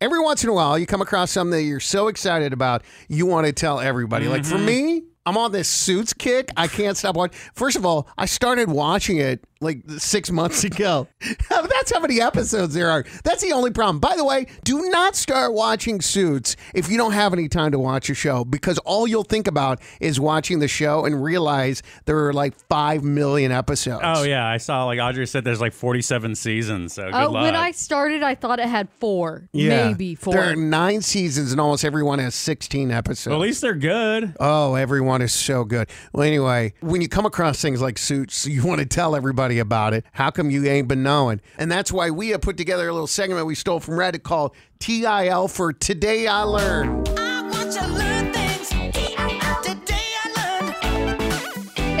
Every 0.00 0.20
once 0.20 0.44
in 0.44 0.48
a 0.48 0.52
while, 0.52 0.78
you 0.78 0.86
come 0.86 1.02
across 1.02 1.32
something 1.32 1.50
that 1.58 1.64
you're 1.64 1.80
so 1.80 2.06
excited 2.06 2.52
about, 2.52 2.82
you 3.08 3.26
want 3.26 3.48
to 3.48 3.52
tell 3.52 3.80
everybody. 3.80 4.28
Like 4.28 4.44
for 4.44 4.54
mm-hmm. 4.54 4.66
me, 4.66 5.02
I'm 5.26 5.36
on 5.36 5.50
this 5.50 5.68
suits 5.68 6.12
kick. 6.12 6.50
I 6.56 6.68
can't 6.68 6.96
stop 6.96 7.16
watching. 7.16 7.36
First 7.54 7.76
of 7.76 7.84
all, 7.84 8.08
I 8.16 8.26
started 8.26 8.70
watching 8.70 9.16
it 9.16 9.44
like 9.60 9.78
six 9.98 10.30
months 10.30 10.64
ago. 10.64 11.08
That's 11.50 11.92
how 11.92 12.00
many 12.00 12.20
episodes 12.20 12.74
there 12.74 12.90
are. 12.90 13.04
That's 13.24 13.42
the 13.42 13.52
only 13.52 13.70
problem. 13.70 13.98
By 13.98 14.14
the 14.16 14.24
way, 14.24 14.46
do 14.64 14.88
not 14.90 15.16
start 15.16 15.52
watching 15.52 16.00
Suits 16.00 16.56
if 16.74 16.88
you 16.90 16.96
don't 16.96 17.12
have 17.12 17.32
any 17.32 17.48
time 17.48 17.72
to 17.72 17.78
watch 17.78 18.08
a 18.10 18.14
show 18.14 18.44
because 18.44 18.78
all 18.78 19.06
you'll 19.06 19.24
think 19.24 19.46
about 19.48 19.80
is 20.00 20.20
watching 20.20 20.58
the 20.60 20.68
show 20.68 21.04
and 21.04 21.22
realize 21.22 21.82
there 22.04 22.26
are 22.26 22.32
like 22.32 22.54
five 22.68 23.02
million 23.02 23.50
episodes. 23.52 24.02
Oh 24.04 24.22
yeah, 24.22 24.46
I 24.46 24.58
saw 24.58 24.84
like 24.84 25.00
Audrey 25.00 25.26
said 25.26 25.44
there's 25.44 25.60
like 25.60 25.72
47 25.72 26.34
seasons. 26.34 26.92
So 26.94 27.04
good 27.10 27.14
Oh, 27.14 27.30
luck. 27.30 27.42
when 27.42 27.56
I 27.56 27.72
started, 27.72 28.22
I 28.22 28.34
thought 28.34 28.60
it 28.60 28.68
had 28.68 28.88
four, 29.00 29.48
Yeah. 29.52 29.88
maybe 29.88 30.14
four. 30.14 30.34
There 30.34 30.52
are 30.52 30.56
nine 30.56 31.02
seasons 31.02 31.50
and 31.52 31.60
almost 31.60 31.84
everyone 31.84 32.18
has 32.20 32.34
16 32.34 32.90
episodes. 32.90 33.26
well, 33.32 33.42
at 33.42 33.46
least 33.46 33.60
they're 33.60 33.74
good. 33.74 34.34
Oh, 34.38 34.74
everyone 34.74 35.22
is 35.22 35.32
so 35.32 35.64
good. 35.64 35.88
Well, 36.12 36.22
anyway, 36.24 36.74
when 36.80 37.00
you 37.00 37.08
come 37.08 37.26
across 37.26 37.60
things 37.60 37.80
like 37.80 37.98
suits, 37.98 38.46
you 38.46 38.64
want 38.64 38.80
to 38.80 38.86
tell 38.86 39.16
everybody 39.16 39.47
about 39.58 39.94
it. 39.94 40.04
How 40.12 40.30
come 40.30 40.50
you 40.50 40.66
ain't 40.66 40.88
been 40.88 41.02
knowing? 41.02 41.40
And 41.56 41.72
that's 41.72 41.90
why 41.90 42.10
we 42.10 42.28
have 42.30 42.42
put 42.42 42.58
together 42.58 42.88
a 42.88 42.92
little 42.92 43.06
segment 43.06 43.46
we 43.46 43.54
stole 43.54 43.80
from 43.80 43.94
Reddit 43.94 44.22
called 44.22 44.54
TIL 44.80 45.48
for 45.48 45.72
Today 45.72 46.26
I 46.26 46.42
Learned. 46.42 47.08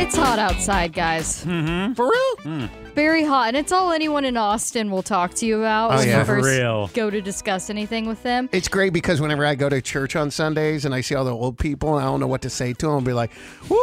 It's 0.00 0.16
hot 0.16 0.38
outside, 0.38 0.92
guys. 0.92 1.44
Mm-hmm. 1.44 1.94
For 1.94 2.08
real? 2.10 2.68
Very 2.94 3.24
hot. 3.24 3.48
And 3.48 3.56
it's 3.56 3.72
all 3.72 3.92
anyone 3.92 4.24
in 4.24 4.36
Austin 4.36 4.90
will 4.90 5.02
talk 5.02 5.34
to 5.34 5.46
you 5.46 5.58
about 5.60 5.92
Oh, 5.92 5.96
when 5.96 6.08
yeah. 6.08 6.24
For 6.24 6.36
first 6.36 6.46
real. 6.58 6.86
go 6.94 7.10
to 7.10 7.20
discuss 7.20 7.68
anything 7.68 8.06
with 8.06 8.22
them. 8.22 8.48
It's 8.52 8.68
great 8.68 8.92
because 8.92 9.20
whenever 9.20 9.44
I 9.44 9.54
go 9.54 9.68
to 9.68 9.82
church 9.82 10.16
on 10.16 10.30
Sundays 10.30 10.84
and 10.84 10.94
I 10.94 11.00
see 11.02 11.14
all 11.14 11.24
the 11.24 11.32
old 11.34 11.58
people 11.58 11.96
and 11.96 12.04
I 12.06 12.08
don't 12.08 12.20
know 12.20 12.26
what 12.26 12.42
to 12.42 12.50
say 12.50 12.72
to 12.74 12.86
them, 12.86 12.94
I'll 12.94 13.00
be 13.00 13.12
like, 13.12 13.32
woo, 13.68 13.76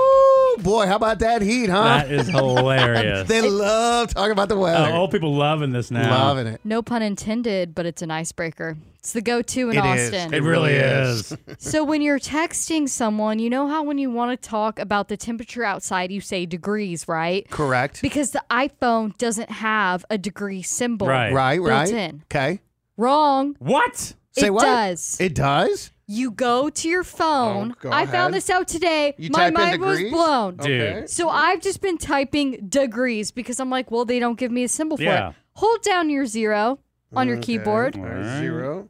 Oh, 0.58 0.62
boy, 0.62 0.88
how 0.88 0.96
about 0.96 1.20
that 1.20 1.42
heat, 1.42 1.70
huh? 1.70 1.84
That 1.84 2.12
is 2.12 2.28
hilarious. 2.28 3.28
they 3.28 3.42
love 3.42 4.14
talking 4.14 4.32
about 4.32 4.50
the 4.50 4.56
Oh, 4.56 4.62
weather. 4.62 4.94
Uh, 4.94 4.98
old 4.98 5.12
people 5.12 5.34
loving 5.36 5.72
this 5.72 5.92
now. 5.92 6.10
Loving 6.10 6.48
it. 6.48 6.62
No 6.64 6.82
pun 6.82 7.02
intended, 7.02 7.76
but 7.76 7.86
it's 7.86 8.02
an 8.02 8.10
icebreaker. 8.12 8.78
It's 9.00 9.12
the 9.14 9.22
go 9.22 9.42
to 9.42 9.70
in 9.70 9.78
It 9.78 9.86
is. 9.98 10.14
Austin. 10.14 10.34
It 10.34 10.42
really 10.42 10.74
is. 10.74 11.36
So 11.60 11.84
when 11.84 12.02
you're 12.02 12.20
texting 12.20 12.88
someone, 12.88 13.40
you 13.40 13.50
know 13.50 13.68
how 13.68 13.84
when 13.84 13.98
you 13.98 14.10
want 14.12 14.40
to 14.40 14.50
talk 14.50 14.80
about 14.80 15.10
the 15.10 15.18
temperature 15.18 15.64
outside, 15.64 16.12
you 16.12 16.22
say 16.22 16.46
degrees, 16.46 17.08
right? 17.08 17.50
Correct. 17.50 18.02
Because 18.02 18.32
the 18.32 18.44
iPhone 18.50 19.18
doesn't 19.18 19.50
have 19.50 20.06
a 20.10 20.18
degree 20.18 20.62
symbol. 20.62 21.08
Right. 21.08 21.34
Right, 21.34 21.58
built 21.58 21.70
right. 21.70 21.90
in. 21.92 22.24
Okay. 22.32 22.62
Wrong. 22.98 23.56
What? 23.60 24.14
Say 24.32 24.48
it 24.48 24.54
what? 24.54 24.64
does. 24.64 25.18
It 25.20 25.34
does? 25.36 25.92
You 26.08 26.32
go 26.32 26.70
to 26.70 26.90
your 26.90 27.04
phone. 27.04 27.72
Oh, 27.72 27.76
go 27.82 27.90
I 27.92 28.04
ahead. 28.04 28.14
found 28.14 28.34
this 28.34 28.50
out 28.50 28.68
today. 28.68 29.16
You 29.18 29.30
My 29.32 29.40
type 29.40 29.48
in 29.48 29.54
mind 29.54 29.82
was 29.82 30.04
blown. 30.12 30.56
Dude. 30.58 31.10
So 31.10 31.30
I've 31.30 31.62
just 31.62 31.82
been 31.82 31.98
typing 31.98 32.68
degrees 32.68 33.32
because 33.32 33.60
I'm 33.60 33.70
like, 33.70 33.90
well, 33.92 34.06
they 34.06 34.20
don't 34.20 34.38
give 34.38 34.52
me 34.52 34.64
a 34.64 34.70
symbol 34.70 34.98
for 34.98 35.04
it. 35.04 35.34
Hold 35.54 35.82
down 35.82 36.10
your 36.10 36.26
zero 36.26 36.80
on 37.16 37.28
your 37.28 37.38
keyboard. 37.38 37.96
Alright. 37.98 38.40
Zero. 38.40 38.90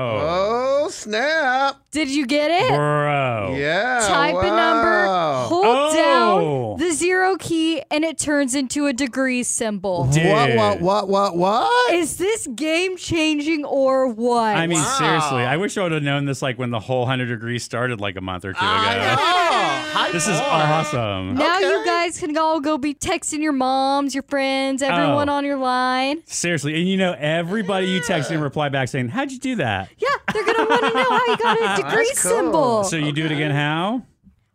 Oh. 0.00 0.84
Oh, 0.84 0.88
snap. 0.90 1.80
Did 1.90 2.08
you 2.08 2.24
get 2.24 2.50
it? 2.52 2.68
Bro. 2.68 3.56
Yeah. 3.58 3.98
Type 4.06 4.36
a 4.36 4.46
number, 4.46 4.52
wow. 4.52 4.62
hold 4.70 4.84
Oh. 4.84 4.87
Down 7.28 7.38
the 7.38 7.44
zero 7.44 7.58
key, 7.78 7.82
and 7.90 8.04
it 8.04 8.18
turns 8.18 8.54
into 8.54 8.86
a 8.86 8.92
degree 8.92 9.42
symbol. 9.42 10.04
Dude. 10.06 10.26
What, 10.26 10.54
what, 10.56 10.80
what, 10.80 11.08
what, 11.08 11.36
what? 11.36 11.94
Is 11.94 12.16
this 12.16 12.46
game 12.54 12.96
changing 12.96 13.64
or 13.64 14.08
what? 14.08 14.56
I 14.56 14.66
mean, 14.66 14.78
Wow. 14.78 14.96
seriously, 14.98 15.42
I 15.42 15.56
wish 15.56 15.76
I 15.76 15.82
would 15.82 15.92
have 15.92 16.02
known 16.02 16.24
this 16.24 16.42
like 16.42 16.58
when 16.58 16.70
the 16.70 16.80
whole 16.80 17.00
100 17.00 17.26
degrees 17.26 17.62
started 17.64 18.00
like 18.00 18.16
a 18.16 18.20
month 18.20 18.44
or 18.44 18.52
two 18.52 18.58
I 18.60 18.94
ago. 18.94 19.22
know. 19.22 20.08
This 20.12 20.26
is 20.26 20.38
awesome. 20.40 21.34
now 21.34 21.56
Okay. 21.58 21.66
you 21.68 21.84
guys 21.84 22.18
can 22.18 22.36
all 22.38 22.60
go 22.60 22.78
be 22.78 22.94
texting 22.94 23.40
your 23.42 23.52
moms, 23.52 24.14
your 24.14 24.22
friends, 24.22 24.82
oh. 24.82 24.86
everyone 24.86 25.28
Oh. 25.28 25.34
on 25.34 25.44
your 25.44 25.58
line. 25.58 26.22
Seriously, 26.24 26.74
and 26.78 26.88
you 26.88 26.96
know 26.96 27.14
everybody 27.18 27.88
you 27.88 28.00
text 28.00 28.30
and 28.30 28.40
reply 28.42 28.68
back 28.70 28.88
saying, 28.88 29.08
"How'd 29.08 29.30
you 29.32 29.38
do 29.38 29.56
that?" 29.56 29.90
Yeah, 29.98 30.08
they're 30.32 30.44
gonna 30.46 30.64
want 30.68 30.80
to 30.82 30.94
know 30.94 31.10
how 31.10 31.26
you 31.26 31.36
got 31.36 31.78
a 31.78 31.82
degree 31.82 32.10
cool. 32.16 32.30
symbol. 32.30 32.84
So 32.84 32.96
you 32.96 33.12
do 33.12 33.26
it 33.26 33.32
again? 33.32 33.50
How? 33.50 34.02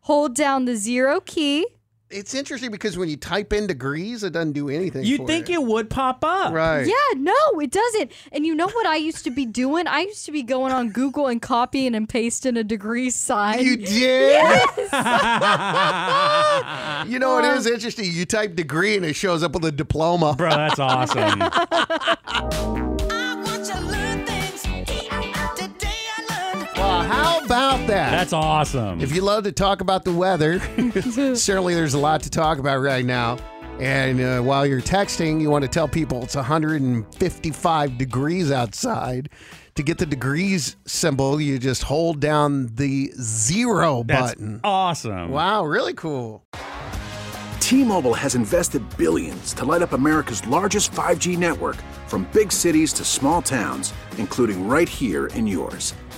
Hold 0.01 0.33
down 0.35 0.65
the 0.65 0.75
zero 0.75 1.19
key. 1.19 1.67
It's 2.13 2.35
interesting 2.35 2.69
because 2.69 2.97
when 2.97 3.09
you 3.09 3.17
type 3.17 3.51
in 3.53 3.65
degrees, 3.65 4.23
it 4.23 4.33
doesn't 4.33 4.53
do 4.53 4.69
anything. 4.69 5.03
You'd 5.03 5.21
for 5.21 5.27
think 5.27 5.49
you. 5.49 5.61
it 5.61 5.67
would 5.67 5.89
pop 5.89 6.23
up. 6.23 6.53
Right. 6.53 6.85
Yeah, 6.85 6.93
no, 7.17 7.33
it 7.59 7.71
doesn't. 7.71 8.11
And 8.31 8.45
you 8.45 8.53
know 8.53 8.67
what 8.67 8.85
I 8.85 8.97
used 8.97 9.23
to 9.23 9.31
be 9.31 9.47
doing? 9.47 9.87
I 9.87 10.01
used 10.01 10.25
to 10.25 10.31
be 10.31 10.43
going 10.43 10.71
on 10.71 10.91
Google 10.91 11.25
and 11.27 11.41
copying 11.41 11.95
and 11.95 12.07
pasting 12.07 12.55
a 12.55 12.63
degree 12.63 13.09
sign. 13.09 13.63
You 13.63 13.77
did? 13.77 13.87
you 17.11 17.19
know, 17.19 17.39
it 17.39 17.45
is 17.57 17.65
interesting. 17.65 18.05
You 18.05 18.25
type 18.25 18.55
degree 18.55 18.95
and 18.95 19.05
it 19.05 19.15
shows 19.15 19.41
up 19.41 19.53
with 19.53 19.65
a 19.65 19.71
diploma. 19.71 20.35
Bro, 20.37 20.51
that's 20.51 20.79
awesome. 20.79 21.41
about 27.83 27.93
that? 27.93 28.11
That's 28.11 28.33
awesome. 28.33 29.01
If 29.01 29.13
you 29.15 29.21
love 29.21 29.43
to 29.45 29.51
talk 29.51 29.81
about 29.81 30.03
the 30.03 30.13
weather, 30.13 30.59
certainly 31.35 31.75
there's 31.75 31.93
a 31.93 31.99
lot 31.99 32.23
to 32.23 32.29
talk 32.29 32.57
about 32.57 32.77
right 32.77 33.05
now. 33.05 33.37
And 33.79 34.21
uh, 34.21 34.41
while 34.41 34.65
you're 34.67 34.81
texting, 34.81 35.41
you 35.41 35.49
want 35.49 35.63
to 35.63 35.67
tell 35.67 35.87
people 35.87 36.23
it's 36.23 36.35
155 36.35 37.97
degrees 37.97 38.51
outside. 38.51 39.29
To 39.75 39.83
get 39.83 39.97
the 39.97 40.05
degrees 40.05 40.75
symbol, 40.85 41.41
you 41.41 41.57
just 41.57 41.81
hold 41.83 42.19
down 42.19 42.67
the 42.75 43.11
zero 43.19 44.03
that's 44.03 44.33
button. 44.33 44.61
awesome. 44.63 45.31
Wow, 45.31 45.65
really 45.65 45.95
cool. 45.95 46.45
T-Mobile 47.59 48.13
has 48.13 48.35
invested 48.35 48.83
billions 48.97 49.53
to 49.55 49.65
light 49.65 49.81
up 49.81 49.93
America's 49.93 50.45
largest 50.45 50.91
5G 50.91 51.37
network 51.37 51.77
from 52.07 52.27
big 52.31 52.51
cities 52.51 52.93
to 52.93 53.03
small 53.03 53.41
towns, 53.41 53.93
including 54.19 54.67
right 54.67 54.87
here 54.87 55.27
in 55.27 55.47
yours. 55.47 55.95